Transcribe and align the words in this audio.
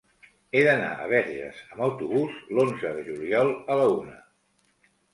He 0.59 0.63
d'anar 0.67 0.87
a 1.03 1.09
Verges 1.11 1.59
amb 1.75 1.85
autobús 1.89 2.41
l'onze 2.57 2.97
de 2.99 3.07
juliol 3.13 3.55
a 3.55 3.81
la 3.85 3.89
una. 4.03 4.21